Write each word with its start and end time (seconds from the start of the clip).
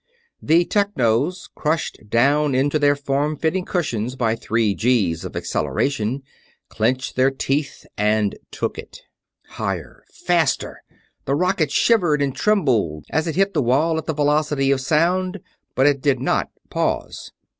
The 0.41 0.65
Technos, 0.65 1.47
crushed 1.53 1.99
down 2.09 2.55
into 2.55 2.79
their 2.79 2.95
form 2.95 3.37
fitting 3.37 3.65
cushions 3.65 4.15
by 4.15 4.35
three 4.35 4.73
G's 4.73 5.23
of 5.23 5.35
acceleration, 5.35 6.23
clenched 6.69 7.15
their 7.15 7.29
teeth 7.29 7.85
and 7.99 8.35
took 8.49 8.79
it. 8.79 9.03
Higher! 9.45 10.03
Faster! 10.11 10.81
The 11.25 11.35
rocket 11.35 11.71
shivered 11.71 12.19
and 12.19 12.35
trembled 12.35 13.05
as 13.11 13.27
it 13.27 13.35
hit 13.35 13.53
the 13.53 13.61
wall 13.61 13.99
at 13.99 14.07
the 14.07 14.15
velocity 14.15 14.71
of 14.71 14.81
sound, 14.81 15.39
but 15.75 15.85
it 15.85 16.01
did 16.01 16.19
not 16.19 16.49
pause. 16.71 17.31